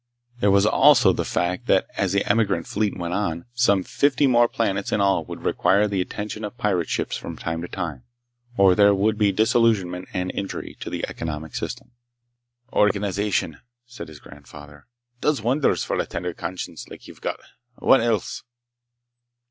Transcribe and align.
There 0.39 0.49
was 0.49 0.65
also 0.65 1.13
the 1.13 1.23
fact 1.23 1.67
that 1.67 1.85
as 1.95 2.11
the 2.11 2.27
emigrant 2.27 2.65
fleet 2.65 2.97
went 2.97 3.13
on, 3.13 3.45
some 3.53 3.83
fifty 3.83 4.25
more 4.25 4.47
planets 4.47 4.91
in 4.91 4.99
all 4.99 5.23
would 5.25 5.43
require 5.43 5.87
the 5.87 6.01
attention 6.01 6.43
of 6.43 6.57
pirate 6.57 6.89
ships 6.89 7.15
from 7.15 7.37
time 7.37 7.61
to 7.61 7.67
time, 7.67 8.01
or 8.57 8.73
there 8.73 8.95
would 8.95 9.15
be 9.19 9.31
disillusionment 9.31 10.09
and 10.11 10.31
injury 10.33 10.75
to 10.79 10.89
the 10.89 11.05
economic 11.07 11.53
system. 11.53 11.91
"Organization," 12.73 13.59
said 13.85 14.07
his 14.07 14.19
grandfather, 14.19 14.87
"does 15.19 15.43
wonders 15.43 15.83
for 15.83 15.99
a 15.99 16.07
tender 16.07 16.33
conscience 16.33 16.87
like 16.89 17.07
you've 17.07 17.21
got. 17.21 17.39
What 17.75 18.01
else?" 18.01 18.41